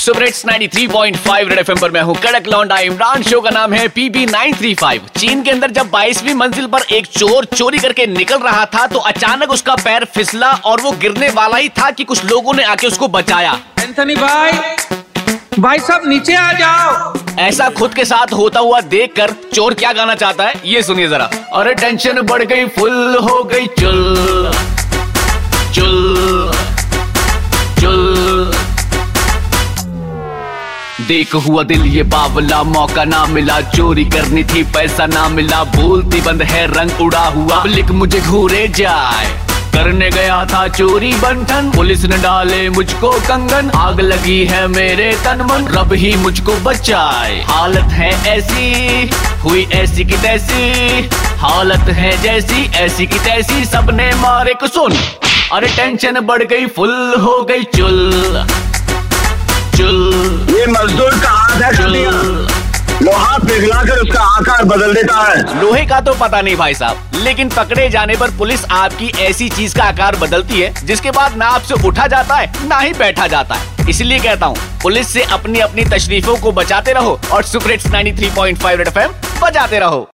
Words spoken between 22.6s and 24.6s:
Full हो गई चुल।